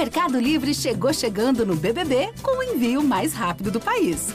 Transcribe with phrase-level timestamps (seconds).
[0.00, 4.28] Mercado Livre chegou chegando no BBB com o envio mais rápido do país.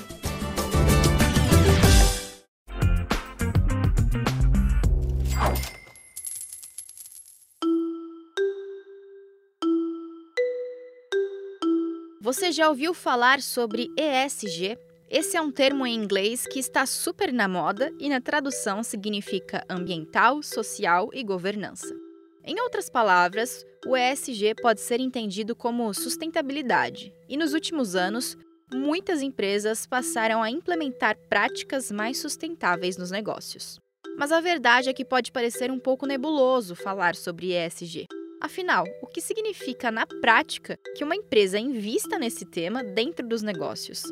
[12.21, 14.77] Você já ouviu falar sobre ESG?
[15.09, 19.65] Esse é um termo em inglês que está super na moda e na tradução significa
[19.67, 22.04] ambiental, social e governança.
[22.47, 28.37] Em outras palavras, o ESG pode ser entendido como sustentabilidade, e nos últimos anos,
[28.71, 33.79] muitas empresas passaram a implementar práticas mais sustentáveis nos negócios.
[34.15, 38.05] Mas a verdade é que pode parecer um pouco nebuloso falar sobre ESG.
[38.39, 44.03] Afinal, o que significa na prática que uma empresa invista nesse tema dentro dos negócios?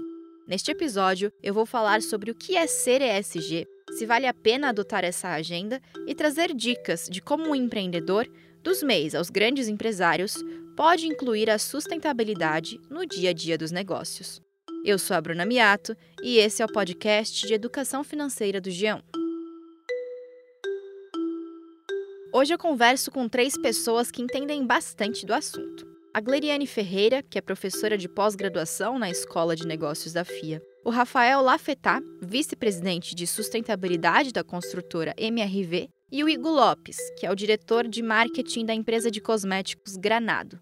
[0.46, 3.66] Neste episódio, eu vou falar sobre o que é ser ESG,
[3.98, 8.28] se vale a pena adotar essa agenda e trazer dicas de como um empreendedor,
[8.62, 10.36] dos MEIs aos grandes empresários,
[10.76, 14.42] pode incluir a sustentabilidade no dia a dia dos negócios.
[14.84, 19.02] Eu sou a Bruna Miato e esse é o podcast de Educação Financeira do G1.
[22.34, 25.93] Hoje eu converso com três pessoas que entendem bastante do assunto.
[26.16, 30.62] A Gleriane Ferreira, que é professora de pós-graduação na Escola de Negócios da FIA.
[30.86, 35.90] O Rafael Lafetá, vice-presidente de sustentabilidade da construtora MRV.
[36.12, 40.60] E o Igor Lopes, que é o diretor de marketing da empresa de cosméticos Granado.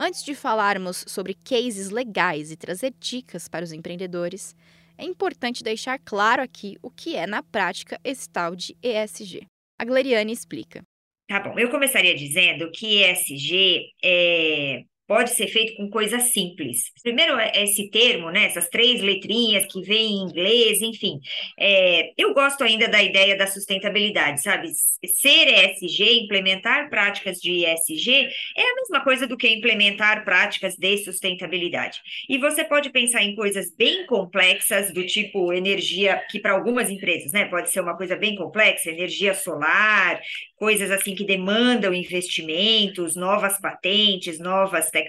[0.00, 4.56] Antes de falarmos sobre cases legais e trazer dicas para os empreendedores,
[4.96, 9.51] é importante deixar claro aqui o que é, na prática, esse tal de ESG.
[9.82, 10.84] A Gleriane explica.
[11.26, 16.90] Tá bom, eu começaria dizendo que ESG é pode ser feito com coisas simples.
[17.02, 21.20] Primeiro, é, esse termo, né, essas três letrinhas que vem em inglês, enfim.
[21.60, 24.70] É, eu gosto ainda da ideia da sustentabilidade, sabe?
[24.72, 30.96] Ser ESG, implementar práticas de ESG, é a mesma coisa do que implementar práticas de
[31.04, 32.00] sustentabilidade.
[32.26, 37.32] E você pode pensar em coisas bem complexas, do tipo energia, que para algumas empresas,
[37.32, 40.22] né, pode ser uma coisa bem complexa, energia solar,
[40.62, 45.01] coisas assim que demandam investimentos, novas patentes, novas tecnologias,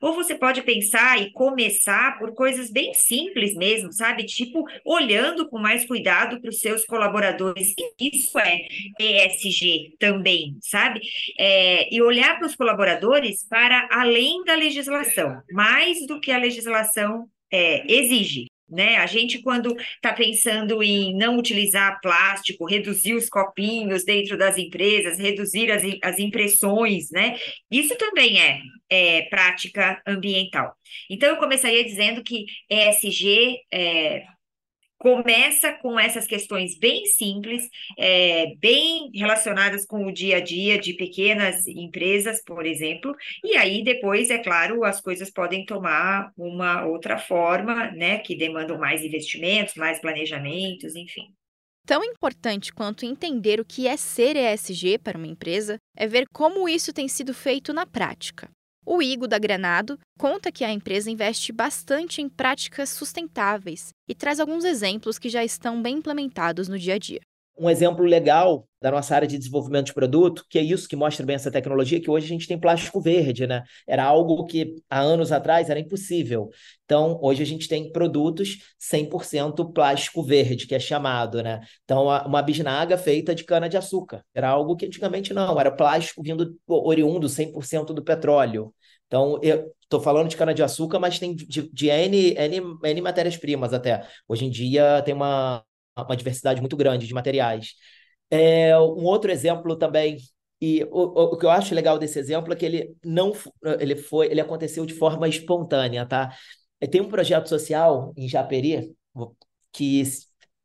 [0.00, 4.24] ou você pode pensar e começar por coisas bem simples mesmo, sabe?
[4.24, 7.74] Tipo, olhando com mais cuidado para os seus colaboradores.
[8.00, 8.66] Isso é
[8.98, 11.00] ESG também, sabe?
[11.38, 17.28] É, e olhar para os colaboradores para além da legislação, mais do que a legislação
[17.50, 18.46] é, exige.
[18.68, 18.96] Né?
[18.96, 25.18] A gente, quando está pensando em não utilizar plástico, reduzir os copinhos dentro das empresas,
[25.18, 27.36] reduzir as, as impressões, né?
[27.70, 28.60] Isso também é,
[28.90, 30.74] é prática ambiental.
[31.10, 34.24] Então, eu começaria dizendo que ESG é,
[35.04, 40.94] começa com essas questões bem simples, é, bem relacionadas com o dia a dia de
[40.94, 43.14] pequenas empresas, por exemplo,
[43.44, 48.78] e aí depois, é claro, as coisas podem tomar uma outra forma, né, que demandam
[48.78, 51.34] mais investimentos, mais planejamentos, enfim.
[51.86, 56.66] Tão importante quanto entender o que é ser ESG para uma empresa é ver como
[56.66, 58.48] isso tem sido feito na prática.
[58.86, 64.38] O Igo da Granado conta que a empresa investe bastante em práticas sustentáveis e traz
[64.38, 67.20] alguns exemplos que já estão bem implementados no dia a dia.
[67.56, 71.24] Um exemplo legal da nossa área de desenvolvimento de produto, que é isso que mostra
[71.24, 73.62] bem essa tecnologia, que hoje a gente tem plástico verde, né?
[73.86, 76.50] Era algo que há anos atrás era impossível.
[76.84, 81.60] Então, hoje a gente tem produtos 100% plástico verde, que é chamado, né?
[81.84, 84.22] Então, uma bisnaga feita de cana-de-açúcar.
[84.34, 88.74] Era algo que antigamente não, era plástico vindo oriundo 100% do petróleo.
[89.06, 94.06] Então, eu estou falando de cana-de-açúcar, mas tem de, de N, N, N matérias-primas até.
[94.28, 95.64] Hoje em dia tem uma,
[95.96, 97.74] uma diversidade muito grande de materiais.
[98.30, 100.18] É, um outro exemplo também
[100.60, 103.32] e o, o, que eu acho legal desse exemplo é que ele não
[103.78, 106.34] ele foi ele aconteceu de forma espontânea, tá?
[106.90, 108.94] Tem um projeto social em Japeri
[109.72, 110.02] que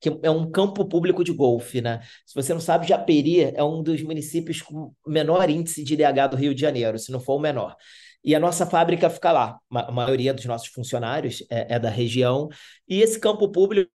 [0.02, 2.00] que é um campo público de golfe, né?
[2.26, 6.38] Se você não sabe, Japeri é um dos municípios com menor índice de IDH do
[6.38, 7.76] Rio de Janeiro, se não for o menor.
[8.24, 9.60] E a nossa fábrica fica lá.
[9.70, 12.48] A maioria dos nossos funcionários é, é da região.
[12.88, 13.92] E esse campo público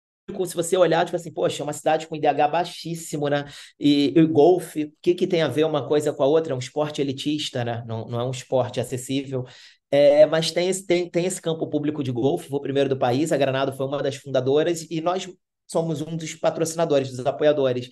[0.45, 3.45] se você olhar, tipo assim, poxa, é uma cidade com IDH baixíssimo, né?
[3.79, 6.53] E, e golfe, o que, que tem a ver uma coisa com a outra?
[6.53, 7.83] É um esporte elitista, né?
[7.85, 9.45] Não, não é um esporte acessível.
[9.89, 12.97] É, mas tem esse, tem, tem esse campo público de golfe, foi o primeiro do
[12.97, 15.29] país, a Granado foi uma das fundadoras, e nós
[15.67, 17.89] somos um dos patrocinadores, dos apoiadores.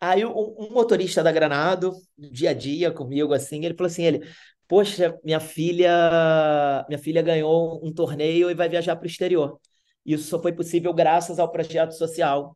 [0.00, 4.28] Aí um, um motorista da Granado, dia a dia comigo, assim, ele falou assim, ele,
[4.68, 9.58] poxa, minha filha, minha filha ganhou um torneio e vai viajar para o exterior.
[10.06, 12.52] Isso só foi possível graças ao projeto social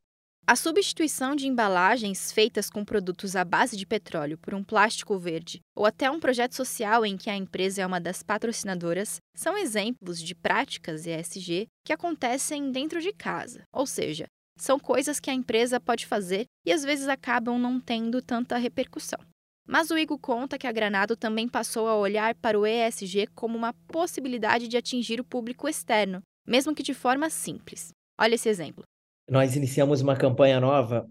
[0.47, 5.61] A substituição de embalagens feitas com produtos à base de petróleo por um plástico verde
[5.76, 10.20] ou até um projeto social em que a empresa é uma das patrocinadoras são exemplos
[10.20, 14.26] de práticas ESG que acontecem dentro de casa, ou seja,
[14.56, 19.19] são coisas que a empresa pode fazer e às vezes acabam não tendo tanta repercussão.
[19.67, 23.56] Mas o Igor conta que a Granado também passou a olhar para o ESG como
[23.56, 26.20] uma possibilidade de atingir o público externo,
[26.50, 27.94] mesmo que de forma simples.
[28.19, 28.82] Olha esse exemplo.
[29.29, 31.08] Nós iniciamos uma campanha nova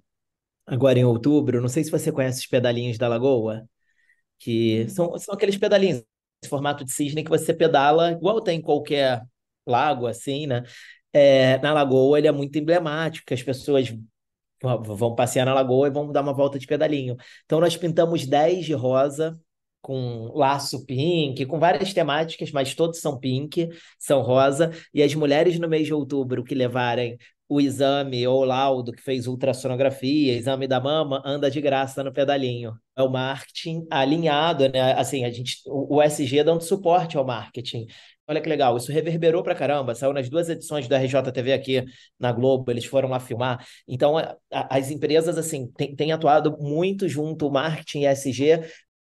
[0.66, 1.62] agora em outubro.
[1.62, 3.66] Não sei se você conhece os pedalinhos da Lagoa,
[4.38, 6.04] que são, são aqueles pedalinhos
[6.44, 9.24] em formato de cisne que você pedala igual tem em qualquer
[9.66, 10.64] lago, assim, né?
[11.14, 13.94] É, na Lagoa ele é muito emblemático, as pessoas
[14.62, 17.16] vão passear na lagoa e vão dar uma volta de pedalinho.
[17.46, 19.40] Então nós pintamos 10 de rosa
[19.81, 25.58] com laço pink, com várias temáticas, mas todos são pink, são rosa, e as mulheres
[25.60, 27.18] no mês de outubro que levarem
[27.50, 32.14] o exame ou o laudo que fez ultrassonografia, exame da mama, anda de graça no
[32.14, 32.74] pedalinho.
[32.96, 34.94] É o marketing alinhado, né?
[34.94, 37.88] Assim, a gente, o, SG dando suporte ao marketing.
[38.28, 41.84] Olha que legal, isso reverberou pra caramba, saiu nas duas edições do RJTV aqui
[42.20, 43.66] na Globo, eles foram lá filmar.
[43.88, 48.62] Então, a, a, as empresas, assim, têm, atuado muito junto, o marketing e SG,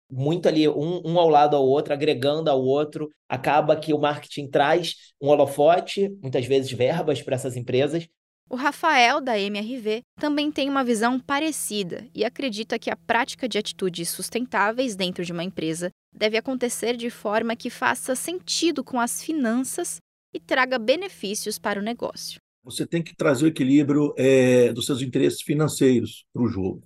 [0.09, 3.09] muito ali, um, um ao lado ao outro, agregando ao outro.
[3.27, 8.07] Acaba que o marketing traz um holofote, muitas vezes verbas para essas empresas,
[8.47, 13.57] o Rafael, da MRV, também tem uma visão parecida e acredita que a prática de
[13.57, 19.21] atitudes sustentáveis dentro de uma empresa deve acontecer de forma que faça sentido com as
[19.23, 19.97] finanças
[20.33, 22.37] e traga benefícios para o negócio.
[22.63, 26.83] Você tem que trazer o equilíbrio é, dos seus interesses financeiros para o jogo.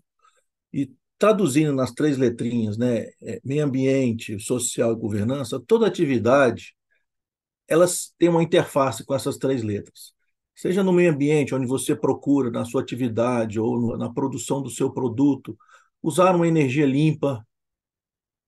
[0.71, 0.89] E
[1.19, 6.73] traduzindo nas três letrinhas, né, é, meio ambiente, social e governança, toda atividade
[7.67, 10.13] elas têm uma interface com essas três letras.
[10.55, 14.91] Seja no meio ambiente, onde você procura na sua atividade ou na produção do seu
[14.91, 15.57] produto,
[16.01, 17.45] usar uma energia limpa,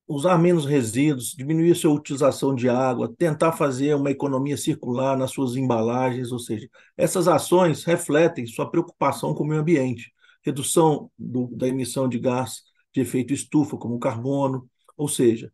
[0.08, 5.56] usar menos resíduos, diminuir sua utilização de água, tentar fazer uma economia circular nas suas
[5.56, 6.68] embalagens, ou seja,
[6.98, 12.64] essas ações refletem sua preocupação com o meio ambiente, redução do, da emissão de gás
[12.94, 15.52] de efeito estufa, como o carbono, ou seja,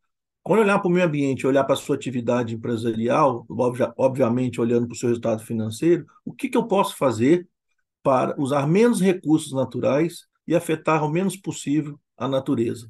[0.48, 3.46] quando olhar para o meio ambiente, olhar para a sua atividade empresarial,
[3.98, 7.48] obviamente olhando para o seu resultado financeiro, o que, que eu posso fazer
[8.02, 12.90] para usar menos recursos naturais e afetar o menos possível a natureza?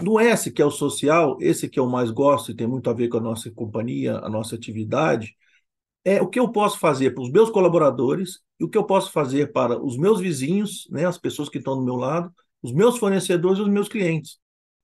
[0.00, 2.94] No S, que é o social, esse que eu mais gosto e tem muito a
[2.94, 5.36] ver com a nossa companhia, a nossa atividade,
[6.04, 9.10] é o que eu posso fazer para os meus colaboradores e o que eu posso
[9.10, 12.98] fazer para os meus vizinhos, né, as pessoas que estão do meu lado, os meus
[12.98, 14.38] fornecedores e os meus clientes.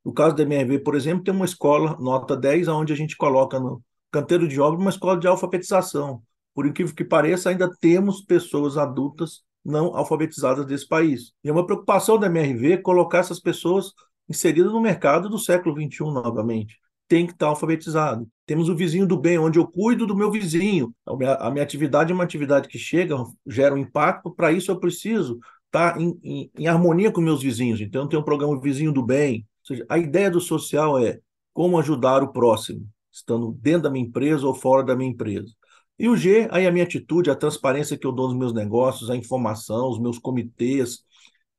[0.05, 3.61] No caso da MRV, por exemplo, tem uma escola, nota 10, onde a gente coloca
[3.61, 6.23] no canteiro de obra uma escola de alfabetização.
[6.55, 11.33] Por incrível que pareça, ainda temos pessoas adultas não alfabetizadas desse país.
[11.45, 13.93] E é uma preocupação da MRV colocar essas pessoas
[14.29, 16.79] inseridas no mercado do século XXI novamente.
[17.11, 18.27] Tem que estar alfabetizado.
[18.47, 20.95] Temos o vizinho do bem, onde eu cuido do meu vizinho.
[21.05, 23.17] A minha, a minha atividade é uma atividade que chega,
[23.47, 24.31] gera um impacto.
[24.31, 27.81] Para isso, eu preciso estar em, em, em harmonia com meus vizinhos.
[27.81, 31.21] Então, tem um programa Vizinho do Bem, seja, a ideia do social é
[31.53, 35.53] como ajudar o próximo, estando dentro da minha empresa ou fora da minha empresa.
[35.99, 39.11] E o G, aí a minha atitude, a transparência que eu dou nos meus negócios,
[39.11, 41.01] a informação, os meus comitês,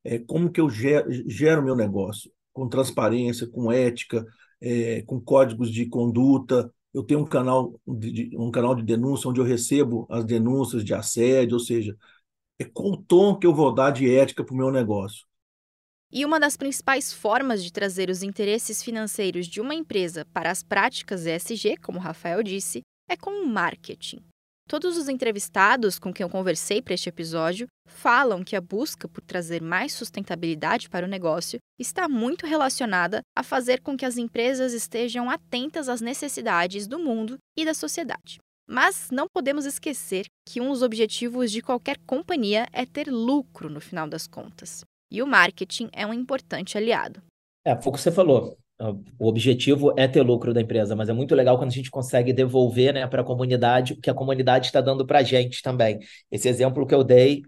[0.04, 4.26] é, como que eu gero, gero meu negócio, com transparência, com ética,
[4.62, 6.72] é, com códigos de conduta.
[6.94, 10.94] Eu tenho um canal de, um canal de denúncia onde eu recebo as denúncias de
[10.94, 11.96] assédio, ou seja,
[12.58, 15.26] é com o tom que eu vou dar de ética para o meu negócio.
[16.10, 20.62] E uma das principais formas de trazer os interesses financeiros de uma empresa para as
[20.62, 24.22] práticas ESG, como o Rafael disse, é com o marketing.
[24.72, 29.20] Todos os entrevistados com quem eu conversei para este episódio falam que a busca por
[29.20, 34.72] trazer mais sustentabilidade para o negócio está muito relacionada a fazer com que as empresas
[34.72, 38.38] estejam atentas às necessidades do mundo e da sociedade.
[38.66, 43.78] Mas não podemos esquecer que um dos objetivos de qualquer companhia é ter lucro no
[43.78, 47.22] final das contas e o marketing é um importante aliado.
[47.62, 48.56] É, foi o que você falou.
[49.18, 52.32] O objetivo é ter lucro da empresa, mas é muito legal quando a gente consegue
[52.32, 56.00] devolver né, para a comunidade o que a comunidade está dando para a gente também.
[56.30, 57.42] Esse exemplo que eu dei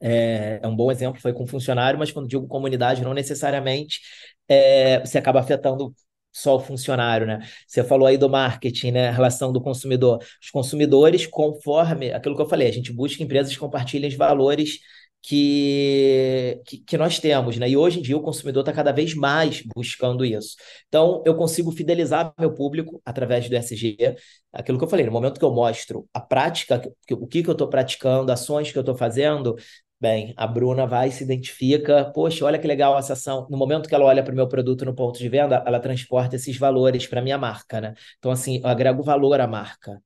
[0.00, 4.00] é, é, um bom exemplo, foi com funcionário, mas quando digo comunidade, não necessariamente
[4.48, 5.94] é, você acaba afetando
[6.32, 7.40] só o funcionário, né?
[7.66, 9.08] Você falou aí do marketing, né?
[9.08, 10.22] A relação do consumidor.
[10.40, 14.78] Os consumidores, conforme aquilo que eu falei, a gente busca empresas que compartilhem os valores
[15.22, 17.68] que, que, que, nós temos, né?
[17.68, 20.56] E hoje em dia o consumidor está cada vez mais buscando isso.
[20.88, 24.16] Então, eu consigo fidelizar meu público através do SG,
[24.52, 26.80] aquilo que eu falei, no momento que eu mostro a prática,
[27.12, 29.56] o que, que eu estou praticando, ações que eu estou fazendo,
[30.00, 33.46] Bem, a Bruna vai, se identifica, poxa, olha que legal essa ação.
[33.50, 36.36] No momento que ela olha para o meu produto no ponto de venda, ela transporta
[36.36, 37.92] esses valores para a minha marca, né?
[38.18, 40.02] Então, assim, eu agrego valor à marca.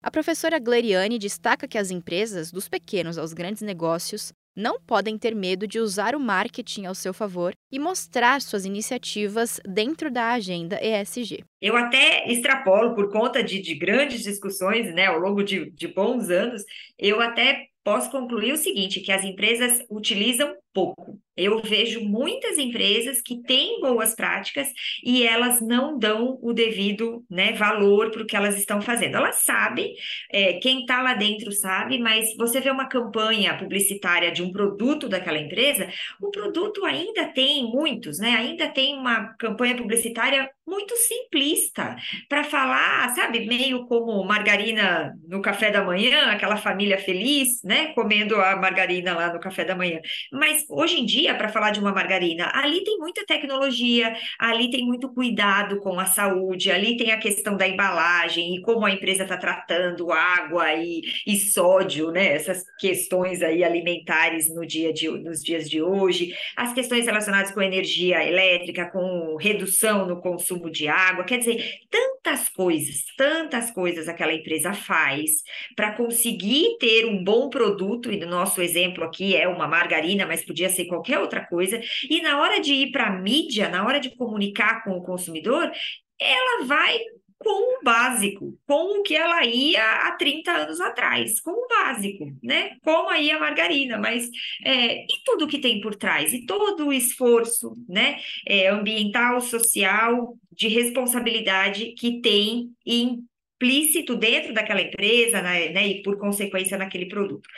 [0.00, 5.34] A professora Gleriane destaca que as empresas, dos pequenos aos grandes negócios, não podem ter
[5.34, 10.78] medo de usar o marketing ao seu favor e mostrar suas iniciativas dentro da agenda
[10.82, 11.44] ESG.
[11.60, 16.30] Eu até extrapolo, por conta de, de grandes discussões né, ao longo de, de bons
[16.30, 16.62] anos,
[16.98, 21.18] eu até posso concluir o seguinte: que as empresas utilizam pouco.
[21.36, 24.68] Eu vejo muitas empresas que têm boas práticas
[25.02, 29.16] e elas não dão o devido né, valor para o que elas estão fazendo.
[29.16, 29.94] Elas sabem,
[30.32, 35.08] é, quem está lá dentro sabe, mas você vê uma campanha publicitária de um produto
[35.08, 35.88] daquela empresa,
[36.20, 38.30] o produto ainda tem muitos, né?
[38.36, 41.96] Ainda tem uma campanha publicitária muito simplista
[42.28, 48.36] para falar, sabe, meio como margarina no café da manhã, aquela família feliz, né, comendo
[48.36, 50.00] a margarina lá no café da manhã.
[50.32, 54.84] Mas hoje em dia, para falar de uma margarina, ali tem muita tecnologia, ali tem
[54.84, 59.24] muito cuidado com a saúde, ali tem a questão da embalagem e como a empresa
[59.24, 65.42] está tratando água e, e sódio, né, essas questões aí alimentares no dia de, nos
[65.42, 71.24] dias de hoje, as questões relacionadas com energia elétrica, com redução no consumo de água,
[71.24, 75.42] quer dizer, tantas coisas, tantas coisas aquela empresa faz
[75.76, 80.44] para conseguir ter um bom produto, e no nosso exemplo aqui é uma margarina, mas
[80.54, 83.98] podia ser qualquer outra coisa, e na hora de ir para a mídia, na hora
[83.98, 85.70] de comunicar com o consumidor,
[86.18, 86.96] ela vai
[87.36, 92.32] com o básico, com o que ela ia há 30 anos atrás, com o básico,
[92.42, 92.76] né?
[92.82, 94.30] Como aí a margarina, mas
[94.64, 98.18] é, e tudo que tem por trás, e todo o esforço, né?
[98.46, 105.86] É, ambiental, social, de responsabilidade que tem implícito dentro daquela empresa, né?
[105.86, 107.48] e por consequência naquele produto.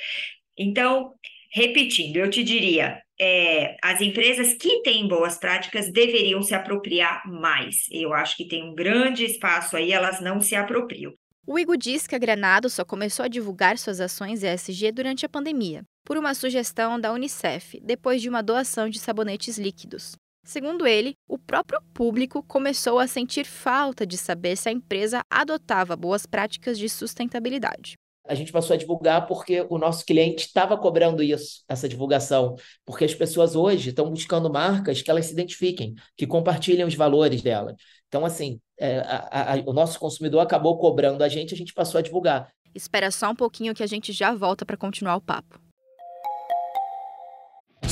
[0.58, 1.12] Então,
[1.56, 7.86] repetindo, eu te diria, é, as empresas que têm boas práticas deveriam se apropriar mais.
[7.90, 11.14] Eu acho que tem um grande espaço aí, elas não se apropriam.
[11.46, 15.30] O Igo diz que a Granado só começou a divulgar suas ações ESG durante a
[15.30, 20.14] pandemia, por uma sugestão da Unicef, depois de uma doação de sabonetes líquidos.
[20.44, 25.96] Segundo ele, o próprio público começou a sentir falta de saber se a empresa adotava
[25.96, 27.96] boas práticas de sustentabilidade
[28.28, 32.56] a gente passou a divulgar porque o nosso cliente estava cobrando isso, essa divulgação.
[32.84, 37.42] Porque as pessoas hoje estão buscando marcas que elas se identifiquem, que compartilhem os valores
[37.42, 37.74] dela.
[38.08, 41.98] Então, assim, é, a, a, o nosso consumidor acabou cobrando a gente, a gente passou
[41.98, 42.50] a divulgar.
[42.74, 45.65] Espera só um pouquinho que a gente já volta para continuar o papo.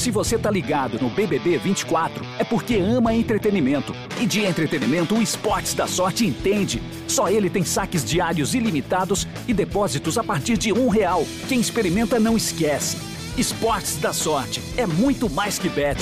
[0.05, 3.95] Se você tá ligado no BBB 24, é porque ama entretenimento.
[4.21, 6.83] E de entretenimento, o Esportes da Sorte entende.
[7.09, 11.23] Só ele tem saques diários ilimitados e depósitos a partir de um real.
[11.49, 12.99] Quem experimenta não esquece.
[13.39, 15.99] Esportes da Sorte é muito mais que bet.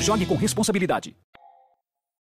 [0.00, 1.16] Jogue com responsabilidade.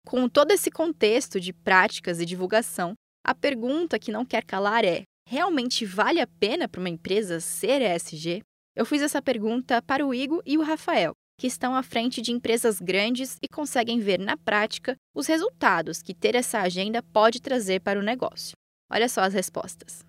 [0.06, 2.92] Com todo esse contexto de práticas e divulgação,
[3.26, 7.80] a pergunta que não quer calar é: realmente vale a pena para uma empresa ser
[7.80, 8.42] ESG?
[8.76, 12.32] Eu fiz essa pergunta para o Igor e o Rafael, que estão à frente de
[12.32, 17.80] empresas grandes e conseguem ver na prática os resultados que ter essa agenda pode trazer
[17.80, 18.56] para o negócio.
[18.90, 20.04] Olha só as respostas.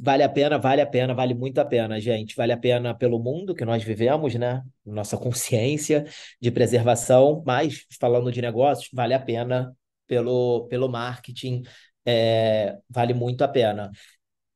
[0.00, 2.34] Vale a pena, vale a pena, vale muito a pena, gente.
[2.34, 4.62] Vale a pena pelo mundo que nós vivemos, né?
[4.84, 6.06] Nossa consciência
[6.40, 11.62] de preservação, mas falando de negócios, vale a pena pelo, pelo marketing,
[12.06, 13.90] é, vale muito a pena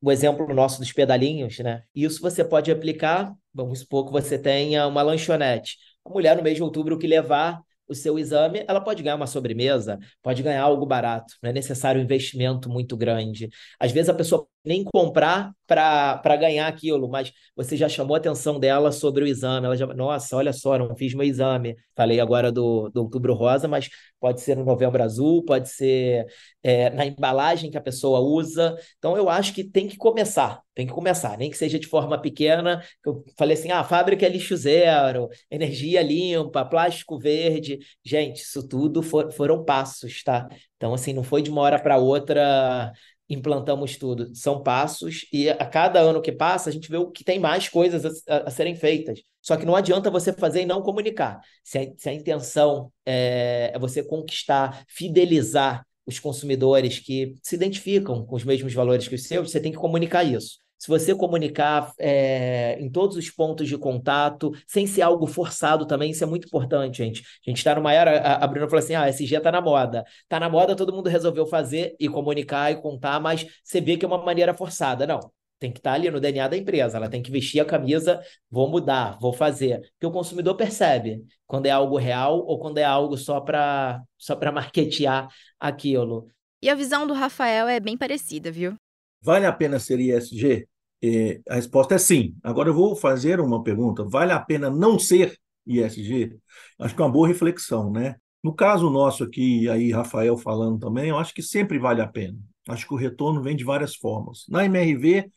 [0.02, 1.84] o exemplo nosso dos pedalinhos, né?
[1.94, 5.76] Isso você pode aplicar, vamos supor que você tenha uma lanchonete.
[6.04, 9.26] A mulher no mês de outubro que levar o seu exame, ela pode ganhar uma
[9.26, 13.48] sobremesa, pode ganhar algo barato, não é necessário um investimento muito grande.
[13.78, 18.58] Às vezes a pessoa nem comprar para ganhar aquilo, mas você já chamou a atenção
[18.58, 19.66] dela sobre o exame.
[19.66, 21.76] Ela já, nossa, olha só, não fiz meu exame.
[21.96, 23.88] Falei agora do, do outubro rosa, mas
[24.22, 26.24] pode ser no novembro azul, pode ser
[26.62, 28.76] é, na embalagem que a pessoa usa.
[28.96, 32.16] Então, eu acho que tem que começar, tem que começar, nem que seja de forma
[32.20, 32.80] pequena.
[33.04, 37.80] Eu falei assim: ah, a fábrica é lixo zero, energia limpa, plástico verde.
[38.04, 40.48] Gente, isso tudo for, foram passos, tá?
[40.76, 42.92] Então, assim, não foi de uma hora para outra
[43.34, 44.34] implantamos tudo.
[44.34, 47.68] São passos, e a cada ano que passa, a gente vê o que tem mais
[47.68, 49.22] coisas a, a, a serem feitas.
[49.40, 51.40] Só que não adianta você fazer e não comunicar.
[51.64, 58.26] Se a, se a intenção é, é você conquistar, fidelizar os consumidores que se identificam
[58.26, 61.92] com os mesmos valores que os seus, você tem que comunicar isso se você comunicar
[61.96, 66.48] é, em todos os pontos de contato, sem ser algo forçado também, isso é muito
[66.48, 67.22] importante, gente.
[67.46, 70.04] A gente está numa era, a, a Bruna falou assim, ah, SG está na moda.
[70.24, 74.04] Está na moda, todo mundo resolveu fazer e comunicar e contar, mas você vê que
[74.04, 75.06] é uma maneira forçada.
[75.06, 75.20] Não,
[75.60, 78.20] Tem que estar ali no DNA da empresa, ela tem que vestir a camisa,
[78.50, 79.82] vou mudar, vou fazer.
[79.92, 84.34] Porque o consumidor percebe quando é algo real ou quando é algo só para só
[84.34, 85.28] para marketear
[85.60, 86.26] aquilo.
[86.60, 88.74] E a visão do Rafael é bem parecida, viu?
[89.20, 90.66] Vale a pena ser ISG?
[91.02, 92.36] E a resposta é sim.
[92.42, 96.38] Agora eu vou fazer uma pergunta: vale a pena não ser ISG?
[96.78, 98.16] Acho que é uma boa reflexão, né?
[98.42, 102.38] No caso nosso aqui, aí Rafael falando também, eu acho que sempre vale a pena.
[102.68, 104.44] Acho que o retorno vem de várias formas.
[104.48, 105.30] Na MRV,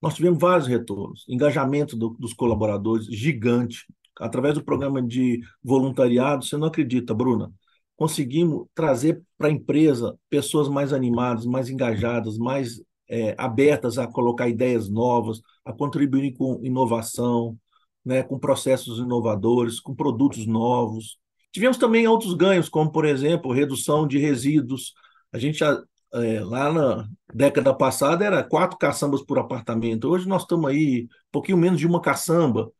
[0.00, 1.24] nós tivemos vários retornos.
[1.28, 3.86] Engajamento do, dos colaboradores gigante.
[4.18, 7.52] Através do programa de voluntariado, você não acredita, Bruna?
[7.96, 12.82] Conseguimos trazer para a empresa pessoas mais animadas, mais engajadas, mais
[13.12, 17.58] é, abertas a colocar ideias novas, a contribuir com inovação,
[18.02, 21.18] né, com processos inovadores, com produtos novos.
[21.52, 24.94] Tivemos também outros ganhos, como, por exemplo, redução de resíduos.
[25.30, 30.08] A gente é, lá na década passada era quatro caçambas por apartamento.
[30.08, 32.72] Hoje nós estamos aí um pouquinho menos de uma caçamba,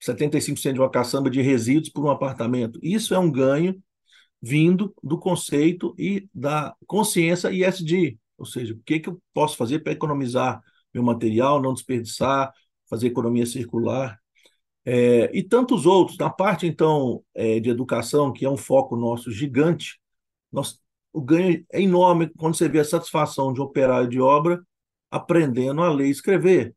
[0.00, 2.80] 75% de uma caçamba de resíduos por um apartamento.
[2.82, 3.78] Isso é um ganho
[4.40, 9.80] vindo do conceito e da consciência ISD, ou seja, o que, que eu posso fazer
[9.80, 10.60] para economizar
[10.92, 12.52] meu material, não desperdiçar,
[12.88, 14.18] fazer economia circular.
[14.84, 16.16] É, e tantos outros.
[16.18, 20.00] Na parte, então, é, de educação, que é um foco nosso gigante,
[20.52, 20.80] nós
[21.16, 24.62] o ganho é enorme quando você vê a satisfação de um operário de obra
[25.10, 26.76] aprendendo a ler e escrever.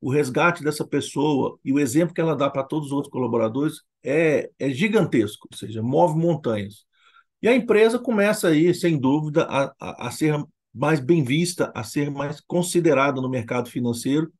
[0.00, 3.82] O resgate dessa pessoa e o exemplo que ela dá para todos os outros colaboradores
[4.04, 6.84] é, é gigantesco, ou seja, move montanhas.
[7.42, 10.36] E a empresa começa aí, sem dúvida, a, a, a ser
[10.74, 14.32] mais bem vista, a ser mais considerada no mercado financeiro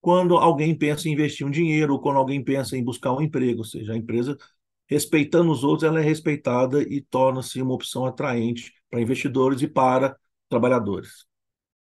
[0.00, 3.58] quando alguém pensa em investir um dinheiro ou quando alguém pensa em buscar um emprego,
[3.58, 4.36] ou seja, a empresa
[4.88, 10.16] respeitando os outros, ela é respeitada e torna-se uma opção atraente para investidores e para
[10.48, 11.24] trabalhadores.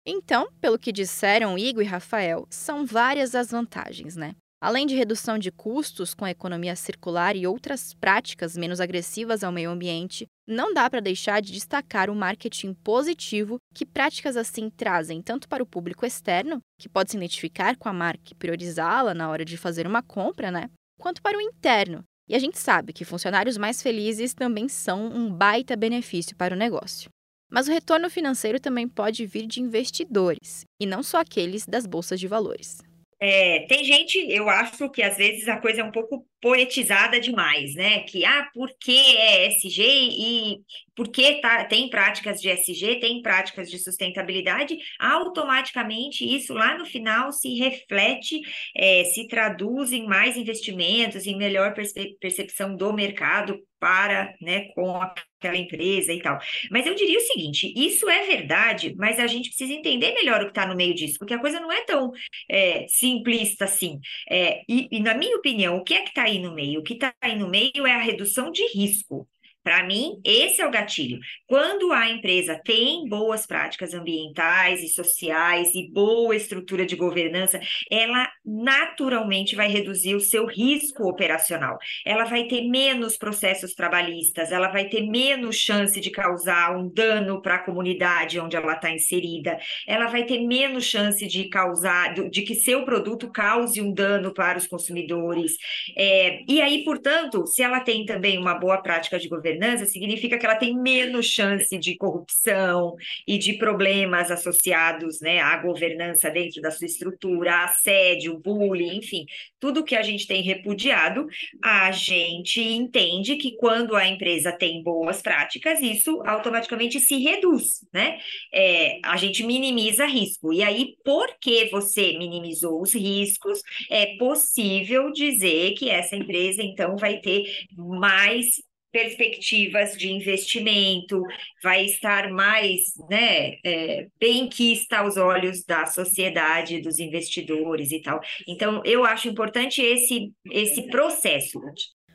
[0.05, 4.35] Então, pelo que disseram Igor e Rafael, são várias as vantagens, né?
[4.61, 9.53] Além de redução de custos com a economia circular e outras práticas menos agressivas ao
[9.53, 15.23] meio ambiente, não dá para deixar de destacar o marketing positivo que práticas assim trazem
[15.23, 19.31] tanto para o público externo, que pode se identificar com a marca e priorizá-la na
[19.31, 20.69] hora de fazer uma compra, né?
[21.01, 25.33] Quanto para o interno, e a gente sabe que funcionários mais felizes também são um
[25.33, 27.09] baita benefício para o negócio.
[27.51, 32.21] Mas o retorno financeiro também pode vir de investidores, e não só aqueles das bolsas
[32.21, 32.79] de valores.
[33.23, 37.75] É, tem gente, eu acho que às vezes a coisa é um pouco poetizada demais,
[37.75, 38.01] né?
[38.05, 40.63] Que, ah, porque é SG e
[41.01, 47.33] porque tá, tem práticas de SG, tem práticas de sustentabilidade, automaticamente isso lá no final
[47.33, 48.39] se reflete,
[48.77, 51.73] é, se traduz em mais investimentos, em melhor
[52.21, 56.39] percepção do mercado para, né, com aquela empresa e tal.
[56.71, 60.45] Mas eu diria o seguinte: isso é verdade, mas a gente precisa entender melhor o
[60.45, 62.13] que está no meio disso, porque a coisa não é tão
[62.47, 63.99] é, simplista assim.
[64.31, 66.81] É, e, e, na minha opinião, o que é que está aí no meio?
[66.81, 69.27] O que está aí no meio é a redução de risco.
[69.63, 71.19] Para mim, esse é o gatilho.
[71.47, 78.27] Quando a empresa tem boas práticas ambientais e sociais e boa estrutura de governança, ela
[78.43, 81.77] naturalmente vai reduzir o seu risco operacional.
[82.07, 87.43] Ela vai ter menos processos trabalhistas, ela vai ter menos chance de causar um dano
[87.43, 92.43] para a comunidade onde ela está inserida, ela vai ter menos chance de causar, de
[92.43, 95.53] que seu produto cause um dano para os consumidores.
[95.97, 100.39] É, e aí, portanto, se ela tem também uma boa prática de governança, governança significa
[100.39, 102.95] que ela tem menos chance de corrupção
[103.27, 109.27] e de problemas associados né, à governança dentro da sua estrutura, assédio, bullying, enfim,
[109.59, 111.27] tudo que a gente tem repudiado,
[111.63, 118.19] a gente entende que quando a empresa tem boas práticas, isso automaticamente se reduz, né?
[118.53, 120.53] É, a gente minimiza risco.
[120.53, 123.61] E aí, porque você minimizou os riscos,
[123.91, 127.45] é possível dizer que essa empresa, então, vai ter
[127.77, 131.23] mais perspectivas de investimento,
[131.63, 138.21] vai estar mais né, é, bem quista aos olhos da sociedade, dos investidores e tal.
[138.47, 141.61] Então, eu acho importante esse, esse processo.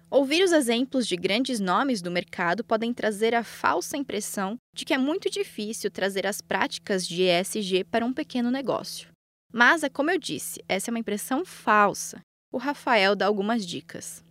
[0.10, 4.94] Ouvir os exemplos de grandes nomes do mercado podem trazer a falsa impressão de que
[4.94, 9.10] é muito difícil trazer as práticas de ESG para um pequeno negócio.
[9.52, 12.22] Mas, é como eu disse, essa é uma impressão falsa.
[12.52, 14.25] O Rafael dá algumas dicas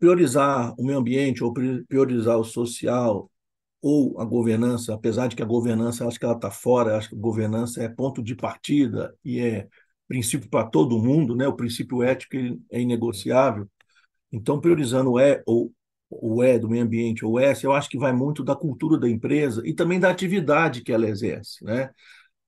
[0.00, 3.30] priorizar o meio ambiente ou priorizar o social
[3.82, 7.16] ou a governança, apesar de que a governança, acho que ela está fora, acho que
[7.16, 9.68] a governança é ponto de partida e é
[10.08, 11.46] princípio para todo mundo, né?
[11.48, 12.36] O princípio ético
[12.70, 13.68] é inegociável.
[14.32, 15.72] Então, priorizando o E ou
[16.10, 18.98] o E do meio ambiente ou o S, eu acho que vai muito da cultura
[18.98, 21.90] da empresa e também da atividade que ela exerce, né?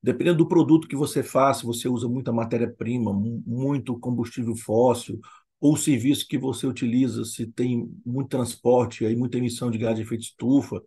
[0.03, 5.21] dependendo do produto que você faz, se você usa muita matéria-prima, muito combustível fóssil,
[5.63, 9.95] ou o serviço que você utiliza, se tem muito transporte, aí muita emissão de gás
[9.95, 10.83] de efeito estufa,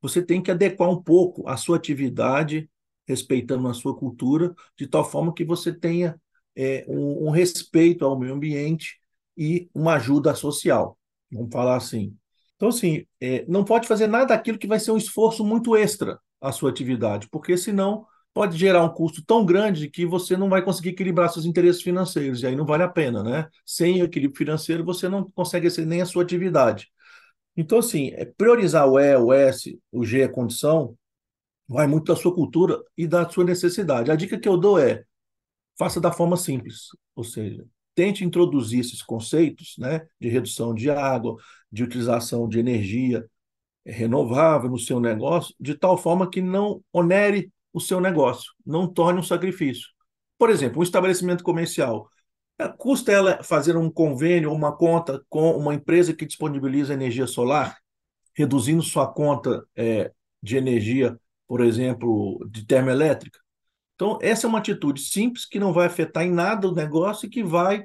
[0.00, 2.70] você tem que adequar um pouco a sua atividade,
[3.04, 6.20] respeitando a sua cultura, de tal forma que você tenha
[6.54, 9.00] é, um, um respeito ao meio ambiente
[9.36, 10.96] e uma ajuda social,
[11.28, 12.16] vamos falar assim.
[12.54, 16.20] Então, assim, é, não pode fazer nada daquilo que vai ser um esforço muito extra
[16.40, 20.60] à sua atividade, porque senão pode gerar um custo tão grande que você não vai
[20.60, 23.48] conseguir equilibrar seus interesses financeiros, e aí não vale a pena, né?
[23.64, 26.92] Sem equilíbrio financeiro, você não consegue nem a sua atividade.
[27.56, 30.94] Então, assim, é priorizar o E, o S, o G, a condição,
[31.66, 34.10] vai muito da sua cultura e da sua necessidade.
[34.10, 35.02] A dica que eu dou é,
[35.78, 41.38] faça da forma simples, ou seja, tente introduzir esses conceitos né, de redução de água,
[41.72, 43.26] de utilização de energia
[43.86, 49.20] renovável no seu negócio, de tal forma que não onere o seu negócio, não torne
[49.20, 49.88] um sacrifício.
[50.38, 52.08] Por exemplo, um estabelecimento comercial.
[52.58, 57.26] É, custa ela fazer um convênio ou uma conta com uma empresa que disponibiliza energia
[57.26, 57.76] solar,
[58.34, 60.10] reduzindo sua conta é,
[60.42, 63.38] de energia, por exemplo, de termoelétrica?
[63.94, 67.30] Então, essa é uma atitude simples que não vai afetar em nada o negócio e
[67.30, 67.84] que vai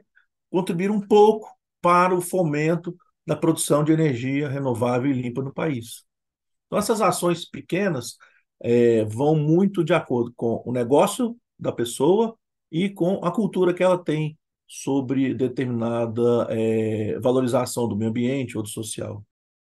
[0.50, 1.50] contribuir um pouco
[1.82, 2.96] para o fomento
[3.28, 6.06] da produção de energia renovável e limpa no país.
[6.68, 8.16] Então, essas ações pequenas
[8.62, 12.36] é, vão muito de acordo com o negócio da pessoa
[12.72, 18.64] e com a cultura que ela tem sobre determinada é, valorização do meio ambiente ou
[18.64, 19.24] do social.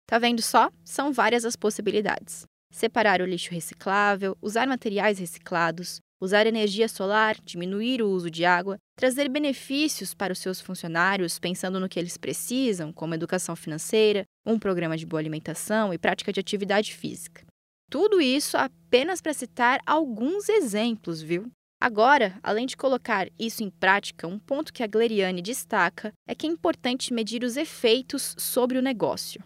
[0.07, 0.71] Tá vendo só?
[0.85, 2.47] São várias as possibilidades.
[2.73, 8.79] Separar o lixo reciclável, usar materiais reciclados, usar energia solar, diminuir o uso de água,
[8.97, 14.59] trazer benefícios para os seus funcionários pensando no que eles precisam, como educação financeira, um
[14.59, 17.46] programa de boa alimentação e prática de atividade física.
[17.91, 21.51] Tudo isso apenas para citar alguns exemplos, viu?
[21.81, 26.47] Agora, além de colocar isso em prática, um ponto que a Gleriane destaca é que
[26.47, 29.43] é importante medir os efeitos sobre o negócio.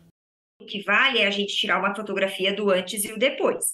[0.61, 3.65] O que vale é a gente tirar uma fotografia do antes e o depois.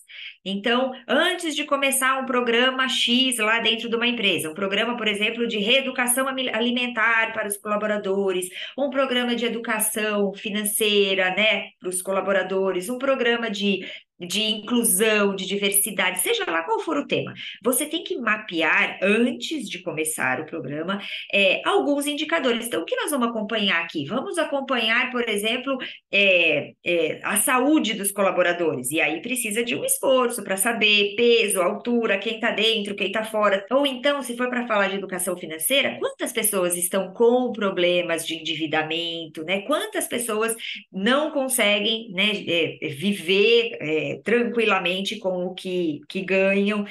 [0.45, 5.09] Então, antes de começar um programa X lá dentro de uma empresa, um programa, por
[5.09, 8.49] exemplo, de reeducação alimentar para os colaboradores,
[8.79, 13.85] um programa de educação financeira, né, para os colaboradores, um programa de
[14.19, 17.35] de inclusão, de diversidade, seja lá qual for o tema.
[17.63, 21.01] Você tem que mapear, antes de começar o programa,
[21.33, 22.67] é, alguns indicadores.
[22.67, 24.07] Então, o que nós vamos acompanhar aqui?
[24.07, 25.77] Vamos acompanhar, por exemplo,
[26.11, 28.91] é, é, a saúde dos colaboradores.
[28.91, 33.25] E aí precisa de um esforço para saber peso, altura, quem está dentro, quem está
[33.25, 33.67] fora.
[33.71, 38.35] Ou então, se for para falar de educação financeira, quantas pessoas estão com problemas de
[38.35, 39.61] endividamento, né?
[39.63, 40.55] Quantas pessoas
[40.91, 43.77] não conseguem né, é, viver
[44.25, 46.85] tranquilamente com o que, que ganham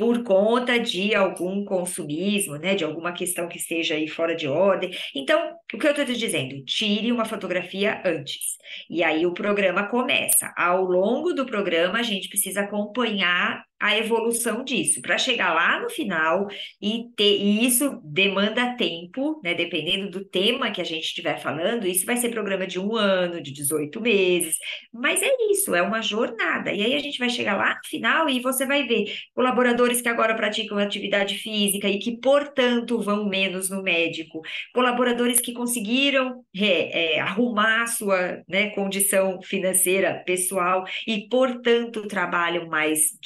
[0.00, 4.90] por conta de algum consumismo, né, de alguma questão que esteja aí fora de ordem.
[5.14, 6.64] Então, o que eu estou te dizendo?
[6.64, 8.56] Tire uma fotografia antes.
[8.88, 10.50] E aí o programa começa.
[10.56, 15.88] Ao longo do programa, a gente precisa acompanhar a evolução disso, para chegar lá no
[15.88, 16.46] final
[16.80, 19.54] e ter e isso demanda tempo, né?
[19.54, 23.40] Dependendo do tema que a gente estiver falando, isso vai ser programa de um ano,
[23.40, 24.56] de 18 meses,
[24.92, 26.72] mas é isso, é uma jornada.
[26.72, 30.08] E aí a gente vai chegar lá no final e você vai ver colaboradores que
[30.08, 34.42] agora praticam atividade física e que, portanto, vão menos no médico,
[34.74, 43.18] colaboradores que conseguiram é, é, arrumar sua né, condição financeira pessoal e, portanto, trabalham mais.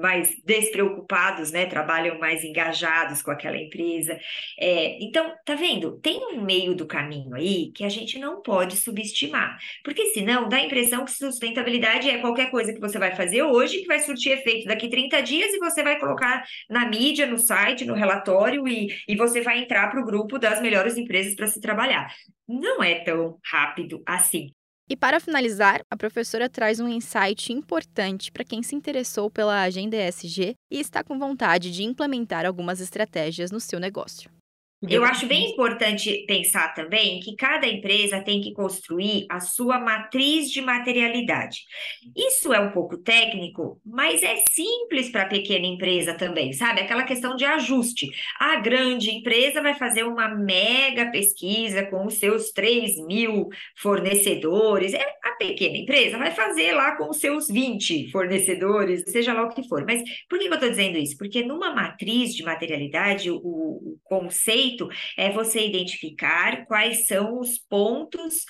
[0.00, 1.66] Mais despreocupados, né?
[1.66, 4.18] Trabalham mais engajados com aquela empresa.
[4.58, 5.98] É, então, tá vendo?
[6.00, 10.56] Tem um meio do caminho aí que a gente não pode subestimar, porque senão dá
[10.56, 14.32] a impressão que sustentabilidade é qualquer coisa que você vai fazer hoje que vai surtir
[14.32, 18.88] efeito daqui 30 dias e você vai colocar na mídia, no site, no relatório e,
[19.08, 22.12] e você vai entrar para o grupo das melhores empresas para se trabalhar.
[22.46, 24.52] Não é tão rápido assim.
[24.86, 29.96] E para finalizar, a professora traz um insight importante para quem se interessou pela agenda
[29.96, 34.33] ESG e está com vontade de implementar algumas estratégias no seu negócio.
[34.88, 40.50] Eu acho bem importante pensar também que cada empresa tem que construir a sua matriz
[40.50, 41.60] de materialidade.
[42.16, 46.80] Isso é um pouco técnico, mas é simples para a pequena empresa também, sabe?
[46.80, 48.10] Aquela questão de ajuste.
[48.38, 54.92] A grande empresa vai fazer uma mega pesquisa com os seus 3 mil fornecedores.
[54.92, 59.50] É, a pequena empresa vai fazer lá com os seus 20 fornecedores, seja lá o
[59.50, 59.84] que for.
[59.86, 61.16] Mas por que eu estou dizendo isso?
[61.16, 67.58] Porque numa matriz de materialidade, o, o conceito feito é você identificar quais são os
[67.58, 68.44] pontos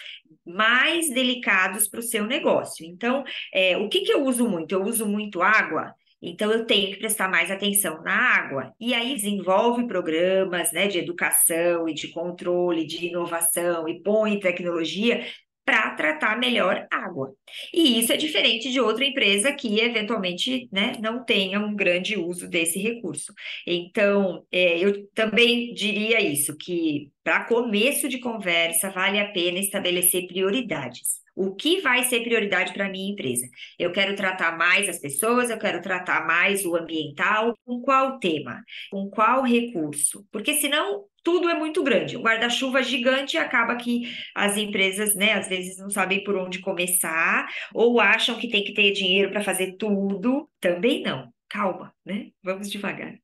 [0.45, 2.85] mais delicados para o seu negócio.
[2.85, 4.73] Então, é, o que, que eu uso muito?
[4.73, 5.95] Eu uso muito água.
[6.21, 8.73] Então, eu tenho que prestar mais atenção na água.
[8.81, 15.27] E aí desenvolve programas né, de educação e de controle, de inovação e põe tecnologia
[15.65, 17.35] para tratar melhor água.
[17.73, 22.49] E isso é diferente de outra empresa que eventualmente né, não tenha um grande uso
[22.49, 23.33] desse recurso.
[23.67, 30.27] Então, é, eu também diria isso, que para começo de conversa vale a pena estabelecer
[30.27, 31.24] prioridades.
[31.35, 33.47] O que vai ser prioridade para a minha empresa?
[33.79, 37.59] Eu quero tratar mais as pessoas, eu quero tratar mais o ambiental.
[37.65, 38.63] Com qual tema?
[38.91, 40.27] Com qual recurso?
[40.31, 42.17] Porque senão tudo é muito grande.
[42.17, 44.03] O guarda-chuva gigante acaba que
[44.35, 48.75] as empresas, né, às vezes não sabem por onde começar ou acham que tem que
[48.75, 50.49] ter dinheiro para fazer tudo.
[50.61, 51.33] Também não.
[51.49, 52.29] Calma, né?
[52.43, 53.24] Vamos devagar.